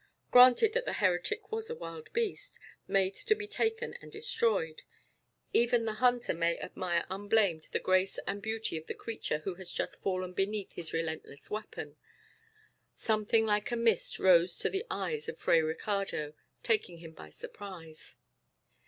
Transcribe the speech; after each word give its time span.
Granted 0.31 0.73
that 0.73 0.85
the 0.85 0.93
heretic 0.93 1.51
was 1.51 1.69
a 1.69 1.75
wild 1.75 2.11
beast, 2.11 2.57
"made 2.87 3.13
to 3.13 3.35
be 3.35 3.45
taken 3.47 3.93
and 4.01 4.11
destroyed," 4.11 4.81
even 5.53 5.85
the 5.85 5.93
hunter 6.01 6.33
may 6.33 6.57
admire 6.57 7.05
unblamed 7.11 7.67
the 7.71 7.77
grace 7.79 8.17
and 8.25 8.41
beauty 8.41 8.77
of 8.77 8.87
the 8.87 8.95
creature 8.95 9.37
who 9.43 9.53
has 9.53 9.71
just 9.71 10.01
fallen 10.01 10.33
beneath 10.33 10.73
his 10.73 10.91
relentless 10.91 11.51
weapon. 11.51 11.97
Something 12.95 13.45
like 13.45 13.69
a 13.69 13.75
mist 13.75 14.17
rose 14.17 14.57
to 14.57 14.71
the 14.71 14.87
eyes 14.89 15.29
of 15.29 15.37
Fray 15.37 15.61
Ricardo, 15.61 16.33
taking 16.63 16.97
him 16.97 17.11
by 17.11 17.29
surprise. 17.29 18.15